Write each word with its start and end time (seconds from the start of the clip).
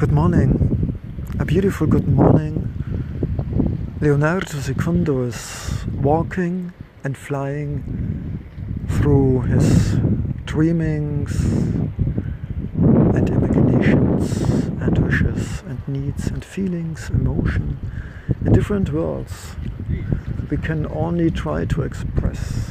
Good 0.00 0.12
morning, 0.12 0.96
a 1.38 1.44
beautiful 1.44 1.86
good 1.86 2.08
morning. 2.08 2.72
Leonardo 4.00 4.58
Secundo 4.58 5.24
is 5.24 5.84
walking 5.92 6.72
and 7.04 7.18
flying 7.18 8.40
through 8.88 9.42
his 9.42 9.98
dreamings 10.46 11.38
and 12.78 13.28
imaginations 13.28 14.40
and 14.80 14.96
wishes 15.04 15.62
and 15.68 15.86
needs 15.86 16.28
and 16.28 16.42
feelings, 16.42 17.10
emotion 17.10 17.76
in 18.42 18.52
different 18.52 18.90
worlds 18.94 19.54
we 20.50 20.56
can 20.56 20.86
only 20.92 21.30
try 21.30 21.66
to 21.66 21.82
express 21.82 22.70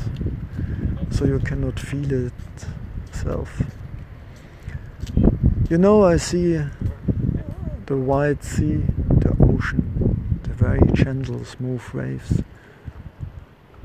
so 1.11 1.25
you 1.25 1.37
cannot 1.37 1.79
feel 1.79 2.11
it 2.11 2.33
self. 3.11 3.61
You 5.69 5.77
know, 5.77 6.03
I 6.03 6.17
see 6.17 6.59
the 7.89 7.97
wide 7.97 8.43
sea, 8.43 8.83
the 9.09 9.35
ocean, 9.41 10.39
the 10.43 10.53
very 10.53 10.79
gentle, 10.93 11.43
smooth 11.43 11.81
waves, 11.91 12.43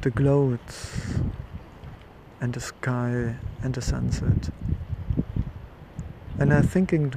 the 0.02 0.10
clouds, 0.10 1.20
and 2.38 2.52
the 2.52 2.60
sky 2.60 3.34
and 3.62 3.72
the 3.72 3.80
sunset. 3.80 4.50
And 6.38 6.52
I'm 6.52 6.64
thinking 6.64 7.14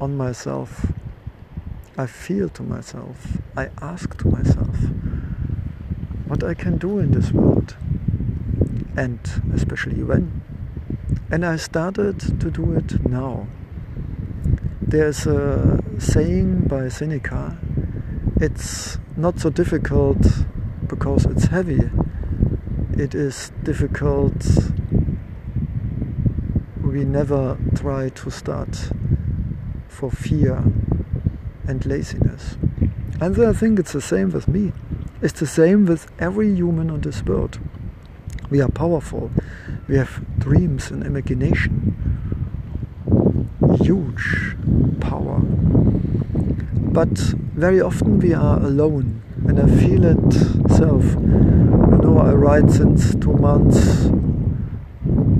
on 0.00 0.16
myself, 0.16 0.92
I 1.98 2.06
feel 2.06 2.48
to 2.50 2.62
myself, 2.62 3.38
I 3.56 3.70
ask 3.80 4.16
to 4.18 4.28
myself 4.28 4.76
what 6.28 6.44
I 6.44 6.54
can 6.54 6.76
do 6.76 7.00
in 7.00 7.10
this 7.10 7.32
world, 7.32 7.74
and 8.96 9.18
especially 9.52 10.04
when. 10.04 10.40
And 11.32 11.44
I 11.44 11.56
started 11.56 12.20
to 12.20 12.48
do 12.48 12.74
it 12.74 13.04
now. 13.08 13.48
There's 14.92 15.26
a 15.26 15.82
saying 15.96 16.68
by 16.68 16.90
Seneca 16.90 17.56
it's 18.36 18.98
not 19.16 19.40
so 19.40 19.48
difficult 19.48 20.18
because 20.86 21.24
it's 21.24 21.46
heavy, 21.46 21.90
it 22.98 23.14
is 23.14 23.52
difficult. 23.62 24.34
We 26.82 27.04
never 27.04 27.56
try 27.74 28.10
to 28.10 28.30
start 28.30 28.90
for 29.88 30.10
fear 30.10 30.62
and 31.66 31.86
laziness. 31.86 32.58
And 33.18 33.42
I 33.42 33.54
think 33.54 33.78
it's 33.78 33.92
the 33.92 34.02
same 34.02 34.30
with 34.30 34.46
me. 34.46 34.72
It's 35.22 35.40
the 35.40 35.46
same 35.46 35.86
with 35.86 36.06
every 36.18 36.54
human 36.54 36.90
on 36.90 37.00
this 37.00 37.22
world. 37.22 37.58
We 38.50 38.60
are 38.60 38.68
powerful. 38.68 39.30
We 39.88 39.96
have 39.96 40.22
dreams 40.38 40.90
and 40.90 41.02
imagination. 41.02 41.96
Huge 43.82 44.56
power. 45.00 45.40
But 45.40 47.18
very 47.56 47.80
often 47.80 48.20
we 48.20 48.32
are 48.32 48.58
alone, 48.58 49.22
and 49.48 49.58
I 49.58 49.66
feel 49.66 50.04
it 50.04 50.32
self. 50.70 51.04
You 51.14 51.98
know, 52.02 52.18
I 52.18 52.32
write 52.32 52.70
since 52.70 53.14
two 53.16 53.32
months 53.32 54.06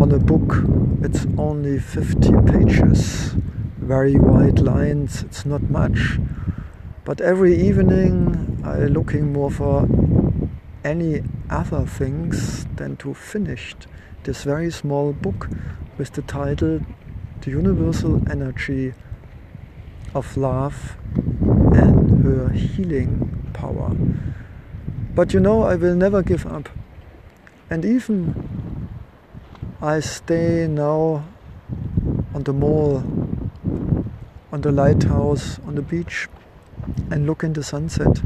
on 0.00 0.10
a 0.10 0.18
book. 0.18 0.64
It's 1.04 1.24
only 1.38 1.78
50 1.78 2.32
pages, 2.50 3.34
very 3.78 4.16
wide 4.16 4.58
lines, 4.58 5.22
it's 5.22 5.46
not 5.46 5.62
much. 5.70 6.18
But 7.04 7.20
every 7.20 7.56
evening 7.56 8.60
I'm 8.64 8.88
looking 8.88 9.32
more 9.32 9.52
for 9.52 9.88
any 10.84 11.22
other 11.48 11.86
things 11.86 12.66
than 12.74 12.96
to 12.96 13.14
finish 13.14 13.76
this 14.24 14.42
very 14.42 14.72
small 14.72 15.12
book 15.12 15.48
with 15.96 16.12
the 16.12 16.22
title 16.22 16.80
The 17.42 17.50
Universal 17.50 18.22
Energy 18.30 18.94
of 20.14 20.36
love 20.36 20.96
and 21.74 22.24
her 22.24 22.50
healing 22.50 23.50
power. 23.52 23.96
But 25.12 25.34
you 25.34 25.40
know, 25.40 25.64
I 25.64 25.74
will 25.74 25.96
never 25.96 26.22
give 26.22 26.46
up. 26.46 26.68
And 27.68 27.84
even 27.84 28.88
I 29.80 29.98
stay 29.98 30.68
now 30.68 31.24
on 32.32 32.44
the 32.44 32.52
mall, 32.52 33.02
on 34.52 34.60
the 34.60 34.70
lighthouse, 34.70 35.58
on 35.66 35.74
the 35.74 35.82
beach, 35.82 36.28
and 37.10 37.26
look 37.26 37.42
in 37.42 37.54
the 37.54 37.64
sunset. 37.64 38.22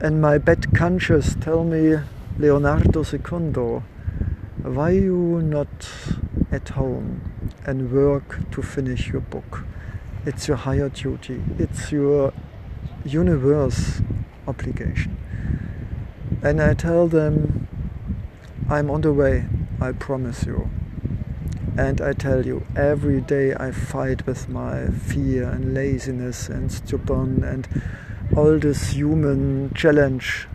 And 0.00 0.22
my 0.22 0.38
bad 0.38 0.74
conscience 0.74 1.36
tell 1.42 1.62
me, 1.62 1.98
Leonardo 2.38 3.02
Secundo, 3.02 3.82
why 4.62 4.92
you 4.92 5.42
not 5.42 5.90
at 6.50 6.70
home 6.70 7.33
and 7.66 7.90
work 7.92 8.50
to 8.52 8.62
finish 8.62 9.08
your 9.08 9.20
book? 9.20 9.64
It's 10.26 10.48
your 10.48 10.56
higher 10.56 10.88
duty. 10.88 11.42
It's 11.58 11.92
your 11.92 12.32
universe 13.04 14.00
obligation. 14.48 15.16
And 16.42 16.60
I 16.60 16.74
tell 16.74 17.08
them, 17.08 17.68
I'm 18.68 18.90
on 18.90 19.02
the 19.02 19.12
way, 19.12 19.46
I 19.80 19.92
promise 19.92 20.46
you. 20.46 20.70
And 21.76 22.00
I 22.00 22.12
tell 22.12 22.46
you, 22.46 22.66
every 22.76 23.20
day 23.20 23.54
I 23.54 23.72
fight 23.72 24.26
with 24.26 24.48
my 24.48 24.86
fear 24.86 25.48
and 25.48 25.74
laziness 25.74 26.48
and 26.48 26.70
stubborn 26.70 27.42
and 27.42 27.66
all 28.36 28.58
this 28.58 28.90
human 28.90 29.72
challenge, 29.74 30.48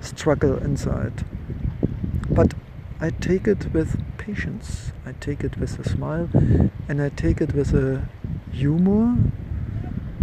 struggle 0.00 0.58
inside. 0.58 1.24
But 2.30 2.54
I 3.00 3.10
take 3.10 3.46
it 3.46 3.72
with 3.72 3.96
patience, 4.18 4.90
I 5.06 5.12
take 5.20 5.44
it 5.44 5.56
with 5.56 5.78
a 5.78 5.88
smile, 5.88 6.28
and 6.88 7.00
I 7.00 7.10
take 7.10 7.40
it 7.40 7.54
with 7.54 7.72
a 7.72 8.08
humor, 8.50 9.16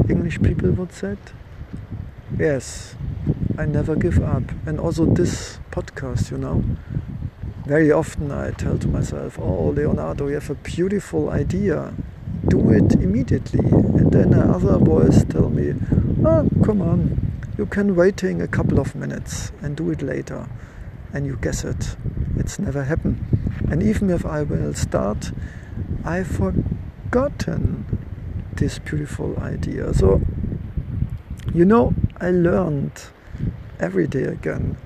English 0.10 0.42
people 0.42 0.72
would 0.72 0.92
say. 0.92 1.16
Yes, 2.38 2.96
I 3.58 3.66
never 3.66 3.96
give 3.96 4.22
up. 4.22 4.44
And 4.66 4.78
also 4.78 5.06
this 5.06 5.58
podcast, 5.72 6.32
you 6.32 6.38
know. 6.38 6.66
Very 7.66 7.94
often 7.94 8.30
I 8.30 8.52
tell 8.52 8.78
to 8.78 8.88
myself, 8.90 9.40
oh, 9.40 9.70
Leonardo, 9.70 10.28
you 10.28 10.34
have 10.34 10.50
a 10.50 10.56
beautiful 10.56 11.30
idea. 11.30 11.94
Do 12.46 12.72
it 12.72 12.94
immediately. 12.96 13.66
And 13.70 14.12
then 14.12 14.34
other 14.34 14.78
boys 14.80 15.24
tell 15.26 15.50
me, 15.50 15.76
oh, 16.26 16.50
come 16.66 16.82
on, 16.82 17.32
you 17.58 17.66
can 17.66 17.96
waiting 17.96 18.42
a 18.42 18.48
couple 18.48 18.82
of 18.82 18.96
minutes 18.96 19.54
and 19.62 19.78
do 19.78 19.92
it 19.92 20.02
later. 20.02 20.50
And 21.14 21.26
you 21.26 21.38
guess 21.42 21.64
it. 21.64 21.96
It's 22.38 22.60
never 22.60 22.84
happened. 22.84 23.24
And 23.70 23.82
even 23.82 24.10
if 24.10 24.26
I 24.26 24.44
will 24.44 24.74
start, 24.74 25.32
I've 26.04 26.28
forgotten 26.28 27.86
this 28.54 28.80
beautiful 28.80 29.38
idea. 29.40 29.94
So, 29.94 30.22
you 31.54 31.66
know, 31.66 31.94
I 32.20 32.32
learned 32.32 33.04
every 33.80 34.08
day 34.08 34.24
again 34.24 34.78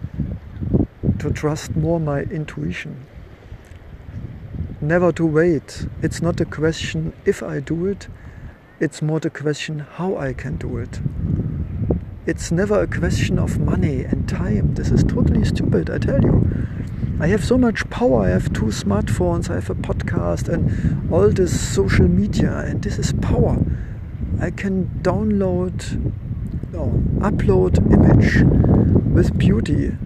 to 1.19 1.31
trust 1.31 1.75
more 1.75 1.99
my 1.99 2.21
intuition. 2.21 3.05
Never 4.81 5.11
to 5.13 5.25
wait. 5.25 5.87
It's 6.01 6.21
not 6.21 6.39
a 6.39 6.45
question 6.45 7.13
if 7.25 7.43
I 7.43 7.59
do 7.59 7.85
it, 7.85 8.07
it's 8.79 9.01
more 9.01 9.19
the 9.19 9.29
question 9.29 9.79
how 9.79 10.15
I 10.15 10.31
can 10.31 10.55
do 10.55 10.77
it. 10.77 11.01
It's 12.25 12.49
never 12.51 12.81
a 12.81 12.87
question 12.87 13.37
of 13.37 13.59
money 13.59 14.03
and 14.03 14.29
time. 14.29 14.75
This 14.75 14.89
is 14.89 15.03
totally 15.03 15.43
stupid, 15.43 15.89
I 15.89 15.97
tell 15.97 16.21
you. 16.21 16.47
I 17.21 17.27
have 17.27 17.43
so 17.43 17.57
much 17.57 17.89
power. 17.89 18.23
I 18.23 18.29
have 18.29 18.53
two 18.53 18.67
smartphones, 18.67 19.49
I 19.49 19.55
have 19.55 19.69
a 19.69 19.75
podcast, 19.75 20.47
and 20.47 21.11
all 21.11 21.29
this 21.29 21.59
social 21.59 22.07
media, 22.07 22.59
and 22.59 22.81
this 22.81 22.97
is 22.97 23.11
power. 23.11 23.57
I 24.39 24.51
can 24.51 24.85
download, 25.01 26.13
no, 26.71 26.93
upload 27.19 27.77
image 27.91 28.43
with 29.13 29.37
beauty, 29.37 29.97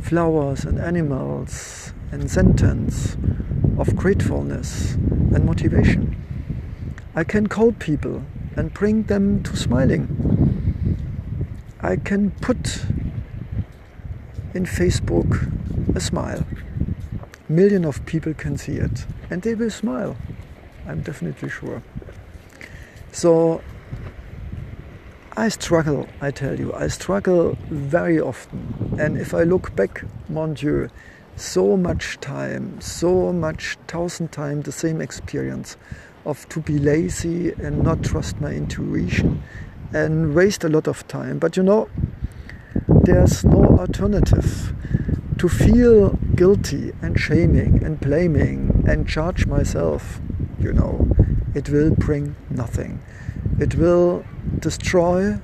flowers 0.00 0.64
and 0.64 0.78
animals, 0.78 1.92
and 2.10 2.30
sentence 2.30 3.18
of 3.76 3.94
gratefulness 3.94 4.94
and 4.94 5.44
motivation. 5.44 6.16
I 7.14 7.24
can 7.24 7.46
call 7.46 7.72
people 7.72 8.22
and 8.56 8.72
bring 8.72 9.02
them 9.02 9.42
to 9.42 9.54
smiling. 9.54 10.08
I 11.82 11.96
can 11.96 12.30
put 12.40 12.86
in 14.54 14.64
Facebook 14.64 15.50
a 15.94 16.00
smile. 16.00 16.46
Million 17.48 17.84
of 17.84 18.04
people 18.06 18.34
can 18.34 18.56
see 18.56 18.74
it 18.74 19.06
and 19.30 19.42
they 19.42 19.54
will 19.54 19.70
smile. 19.70 20.16
I'm 20.86 21.02
definitely 21.02 21.48
sure. 21.48 21.82
So 23.12 23.62
I 25.36 25.48
struggle, 25.48 26.08
I 26.20 26.30
tell 26.30 26.58
you, 26.58 26.72
I 26.74 26.88
struggle 26.88 27.56
very 27.70 28.20
often. 28.20 28.96
And 28.98 29.16
if 29.16 29.34
I 29.34 29.42
look 29.42 29.74
back, 29.74 30.04
mon 30.28 30.54
Dieu, 30.54 30.88
so 31.36 31.76
much 31.76 32.20
time, 32.20 32.80
so 32.80 33.32
much 33.32 33.76
thousand 33.88 34.32
times 34.32 34.64
the 34.66 34.72
same 34.72 35.00
experience 35.00 35.76
of 36.26 36.48
to 36.50 36.60
be 36.60 36.78
lazy 36.78 37.52
and 37.52 37.82
not 37.82 38.02
trust 38.02 38.40
my 38.40 38.52
intuition 38.52 39.42
and 39.92 40.34
waste 40.34 40.64
a 40.64 40.68
lot 40.68 40.86
of 40.86 41.06
time. 41.08 41.38
But 41.38 41.56
you 41.56 41.62
know, 41.62 41.88
there's 43.04 43.44
no 43.44 43.64
alternative 43.78 44.74
to 45.40 45.48
feel 45.48 46.10
guilty 46.34 46.92
and 47.00 47.18
shaming 47.18 47.82
and 47.82 47.98
blaming 47.98 48.84
and 48.86 49.08
charge 49.08 49.46
myself, 49.46 50.20
you 50.58 50.70
know, 50.70 51.08
it 51.54 51.70
will 51.70 51.94
bring 51.94 52.36
nothing. 52.50 53.00
It 53.58 53.74
will 53.74 54.22
destroy 54.58 55.40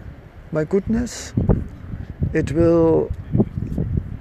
my 0.52 0.64
goodness. 0.64 1.32
It 2.34 2.52
will 2.52 3.10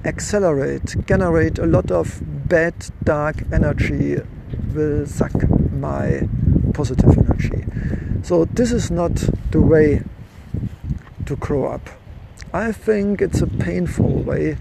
accelerate, 0.05 0.95
generate 1.07 1.59
a 1.59 1.65
lot 1.65 1.91
of 1.91 2.21
bad, 2.47 2.73
dark 3.03 3.43
energy, 3.51 4.21
will 4.73 5.05
suck 5.05 5.33
my 5.73 6.29
positive 6.73 7.17
energy. 7.17 7.65
So, 8.23 8.45
this 8.45 8.71
is 8.71 8.89
not 8.89 9.15
the 9.51 9.59
way 9.59 10.03
to 11.25 11.35
grow 11.35 11.65
up. 11.65 11.89
I 12.53 12.71
think 12.71 13.21
it's 13.21 13.41
a 13.41 13.47
painful 13.47 14.23
way 14.23 14.55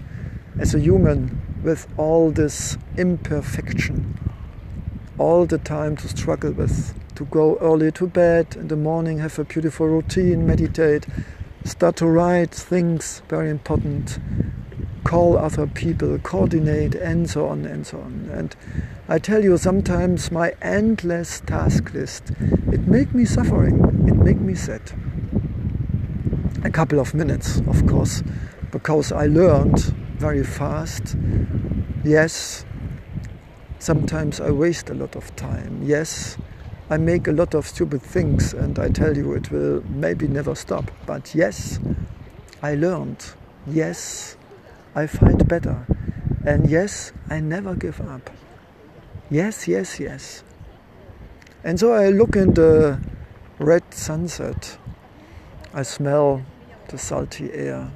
as 0.59 0.73
a 0.73 0.79
human 0.79 1.41
with 1.63 1.87
all 1.97 2.31
this 2.31 2.77
imperfection 2.97 4.17
all 5.17 5.45
the 5.45 5.57
time 5.57 5.95
to 5.95 6.07
struggle 6.07 6.51
with 6.51 6.93
to 7.15 7.25
go 7.25 7.57
early 7.59 7.91
to 7.91 8.07
bed 8.07 8.55
in 8.55 8.67
the 8.67 8.75
morning 8.75 9.19
have 9.19 9.39
a 9.39 9.43
beautiful 9.45 9.87
routine 9.87 10.45
meditate 10.45 11.05
start 11.63 11.95
to 11.95 12.05
write 12.05 12.51
things 12.51 13.21
very 13.29 13.49
important 13.49 14.19
call 15.03 15.37
other 15.37 15.67
people 15.67 16.17
coordinate 16.19 16.95
and 16.95 17.29
so 17.29 17.47
on 17.47 17.63
and 17.65 17.85
so 17.85 17.99
on. 17.99 18.29
And 18.33 18.55
i 19.07 19.19
tell 19.19 19.43
you 19.43 19.57
sometimes 19.57 20.31
my 20.31 20.55
endless 20.61 21.41
task 21.41 21.93
list 21.93 22.31
it 22.71 22.87
make 22.87 23.13
me 23.13 23.23
suffering 23.23 23.79
it 24.07 24.15
make 24.15 24.39
me 24.39 24.55
sad. 24.55 24.81
A 26.63 26.69
couple 26.71 26.99
of 26.99 27.13
minutes 27.13 27.61
of 27.67 27.85
course 27.87 28.23
because 28.71 29.11
i 29.11 29.27
learned 29.27 29.93
very 30.17 30.43
fast 30.43 31.15
yes 32.03 32.65
sometimes 33.79 34.39
i 34.39 34.49
waste 34.49 34.89
a 34.89 34.93
lot 34.93 35.15
of 35.15 35.35
time 35.35 35.81
yes 35.83 36.37
I 36.87 36.97
make 36.97 37.27
a 37.27 37.31
lot 37.31 37.55
of 37.55 37.65
stupid 37.65 38.03
things 38.03 38.53
and 38.53 38.77
I 38.77 38.89
tell 38.89 39.17
you 39.17 39.33
it 39.33 39.49
will 39.49 39.83
maybe 39.89 40.27
never 40.27 40.53
stop. 40.53 40.91
But 41.07 41.33
yes, 41.33 41.79
I 42.61 42.75
learned. 42.75 43.25
Yes, 43.65 44.37
I 44.93 45.07
fight 45.07 45.47
better. 45.47 45.87
And 46.45 46.69
yes, 46.69 47.11
I 47.27 47.39
never 47.39 47.73
give 47.73 47.99
up. 48.01 48.29
Yes, 49.31 49.67
yes, 49.67 49.99
yes. 49.99 50.43
And 51.63 51.79
so 51.79 51.93
I 51.93 52.09
look 52.09 52.35
in 52.35 52.53
the 52.53 52.99
red 53.57 53.91
sunset. 53.91 54.77
I 55.73 55.81
smell 55.81 56.43
the 56.89 56.99
salty 56.99 57.51
air 57.51 57.89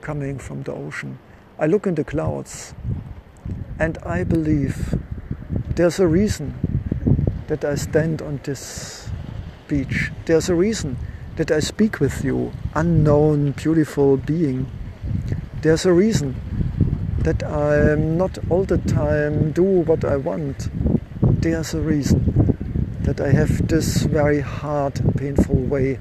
coming 0.00 0.40
from 0.40 0.64
the 0.64 0.72
ocean. 0.72 1.20
I 1.62 1.66
look 1.66 1.86
in 1.86 1.94
the 1.94 2.02
clouds 2.02 2.74
and 3.78 3.96
I 3.98 4.24
believe 4.24 4.98
there's 5.76 6.00
a 6.00 6.08
reason 6.08 6.58
that 7.46 7.64
I 7.64 7.76
stand 7.76 8.20
on 8.20 8.40
this 8.42 9.08
beach. 9.68 10.10
There's 10.24 10.48
a 10.48 10.56
reason 10.56 10.96
that 11.36 11.52
I 11.52 11.60
speak 11.60 12.00
with 12.00 12.24
you, 12.24 12.50
unknown, 12.74 13.52
beautiful 13.52 14.16
being. 14.16 14.72
There's 15.60 15.86
a 15.86 15.92
reason 15.92 16.34
that 17.18 17.44
I'm 17.44 18.18
not 18.18 18.38
all 18.50 18.64
the 18.64 18.78
time 18.78 19.52
do 19.52 19.62
what 19.62 20.04
I 20.04 20.16
want. 20.16 20.68
There's 21.22 21.74
a 21.74 21.80
reason 21.80 22.96
that 23.02 23.20
I 23.20 23.30
have 23.30 23.68
this 23.68 24.02
very 24.02 24.40
hard 24.40 25.00
painful 25.16 25.54
way. 25.54 26.00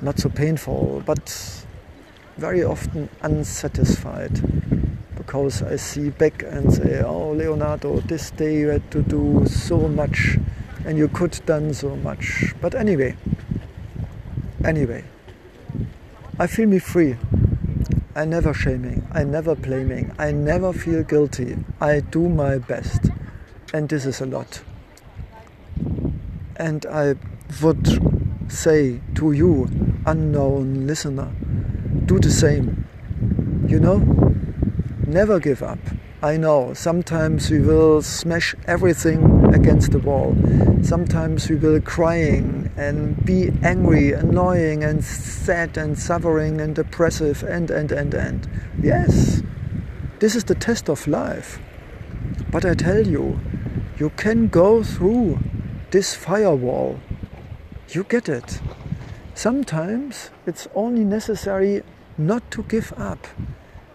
Not 0.00 0.18
so 0.18 0.30
painful, 0.30 1.02
but 1.04 1.65
very 2.36 2.62
often 2.62 3.08
unsatisfied 3.22 4.40
because 5.16 5.62
I 5.62 5.76
see 5.76 6.10
back 6.10 6.42
and 6.42 6.72
say, 6.72 7.02
oh, 7.02 7.30
Leonardo, 7.32 8.00
this 8.00 8.30
day 8.30 8.58
you 8.58 8.68
had 8.68 8.90
to 8.90 9.02
do 9.02 9.44
so 9.46 9.88
much 9.88 10.38
and 10.84 10.96
you 10.98 11.08
could 11.08 11.40
done 11.46 11.74
so 11.74 11.96
much. 11.96 12.54
But 12.60 12.74
anyway, 12.74 13.16
anyway, 14.64 15.04
I 16.38 16.46
feel 16.46 16.68
me 16.68 16.78
free. 16.78 17.16
I 18.14 18.24
never 18.24 18.54
shaming, 18.54 19.06
I 19.12 19.24
never 19.24 19.54
blaming, 19.54 20.14
I 20.18 20.32
never 20.32 20.72
feel 20.72 21.02
guilty. 21.02 21.56
I 21.80 22.00
do 22.00 22.28
my 22.28 22.58
best. 22.58 23.10
And 23.74 23.88
this 23.88 24.06
is 24.06 24.20
a 24.20 24.26
lot. 24.26 24.62
And 26.56 26.86
I 26.86 27.16
would 27.62 27.86
say 28.50 29.00
to 29.16 29.32
you, 29.32 29.68
unknown 30.06 30.86
listener, 30.86 31.30
do 32.06 32.20
the 32.20 32.30
same. 32.30 32.86
You 33.66 33.80
know, 33.80 33.98
never 35.06 35.40
give 35.40 35.62
up. 35.62 35.78
I 36.22 36.36
know 36.36 36.72
sometimes 36.72 37.50
we 37.50 37.60
will 37.60 38.00
smash 38.00 38.54
everything 38.66 39.54
against 39.54 39.90
the 39.92 39.98
wall. 39.98 40.36
Sometimes 40.82 41.50
we 41.50 41.56
will 41.56 41.80
crying 41.80 42.70
and 42.76 43.22
be 43.24 43.50
angry, 43.62 44.12
annoying 44.12 44.82
and 44.84 45.04
sad 45.04 45.76
and 45.76 45.98
suffering 45.98 46.60
and 46.60 46.74
depressive 46.74 47.42
and 47.42 47.70
and 47.70 47.92
and 47.92 48.14
and. 48.14 48.48
Yes, 48.82 49.42
this 50.20 50.34
is 50.34 50.44
the 50.44 50.54
test 50.54 50.88
of 50.88 51.06
life. 51.06 51.58
But 52.50 52.64
I 52.64 52.74
tell 52.74 53.06
you, 53.06 53.38
you 53.98 54.10
can 54.10 54.48
go 54.48 54.82
through 54.82 55.38
this 55.90 56.14
firewall. 56.14 56.98
You 57.90 58.04
get 58.04 58.28
it. 58.28 58.60
Sometimes 59.34 60.30
it's 60.46 60.66
only 60.74 61.04
necessary 61.04 61.82
not 62.18 62.50
to 62.50 62.62
give 62.64 62.92
up. 62.96 63.26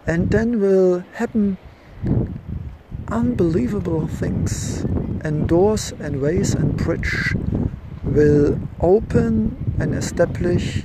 And 0.06 0.30
then 0.30 0.60
will 0.60 1.00
happen 1.14 1.58
unbelievable 3.08 4.06
things. 4.08 4.84
And 5.24 5.48
doors 5.48 5.92
and 6.00 6.20
ways 6.20 6.54
and 6.54 6.76
bridge 6.76 7.34
will 8.04 8.58
open 8.80 9.76
and 9.78 9.94
establish 9.94 10.82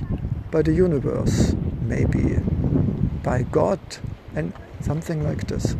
by 0.50 0.62
the 0.62 0.72
universe 0.72 1.54
maybe 1.82 2.38
by 3.22 3.42
god 3.42 3.80
and 4.34 4.52
something 4.80 5.22
like 5.22 5.46
this. 5.48 5.76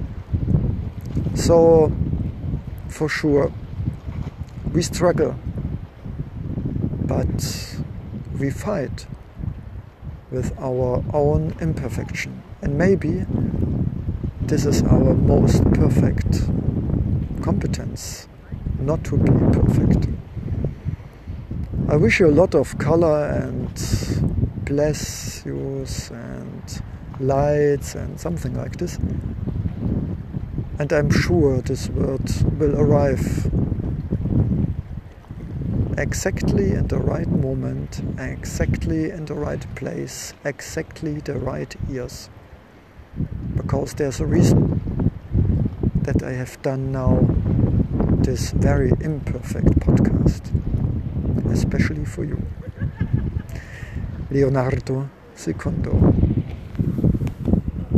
So 1.34 1.92
for 2.88 3.08
sure 3.08 3.52
we 4.72 4.82
struggle 4.82 5.36
but 7.04 7.78
we 8.38 8.50
fight 8.50 9.06
with 10.30 10.56
our 10.58 11.02
own 11.12 11.54
imperfection 11.60 12.42
and 12.62 12.76
maybe 12.76 13.24
this 14.48 14.64
is 14.64 14.82
our 14.84 15.12
most 15.14 15.62
perfect 15.74 16.40
competence, 17.42 18.28
not 18.80 19.04
to 19.04 19.18
be 19.18 19.30
perfect. 19.52 20.08
I 21.86 21.96
wish 21.96 22.18
you 22.20 22.28
a 22.28 22.32
lot 22.32 22.54
of 22.54 22.78
color 22.78 23.26
and 23.26 23.68
bless 24.64 25.44
you 25.44 25.84
and 26.10 26.82
lights 27.20 27.94
and 27.94 28.18
something 28.18 28.54
like 28.54 28.78
this. 28.78 28.96
And 30.78 30.92
I'm 30.92 31.10
sure 31.10 31.60
this 31.60 31.90
word 31.90 32.30
will 32.58 32.74
arrive 32.80 33.50
exactly 35.98 36.72
in 36.72 36.88
the 36.88 36.98
right 36.98 37.27
moment, 37.48 38.02
exactly 38.18 39.10
in 39.10 39.24
the 39.24 39.34
right 39.34 39.64
place, 39.74 40.34
exactly 40.44 41.20
the 41.20 41.38
right 41.38 41.74
ears 41.90 42.28
because 43.56 43.94
there's 43.94 44.20
a 44.20 44.26
reason 44.26 45.10
that 46.02 46.22
I 46.22 46.32
have 46.32 46.60
done 46.62 46.92
now 46.92 47.26
this 48.22 48.50
very 48.50 48.92
imperfect 49.00 49.80
podcast, 49.80 50.42
especially 51.50 52.04
for 52.04 52.24
you. 52.24 52.42
Leonardo 54.30 55.08
Secondo. 55.34 56.27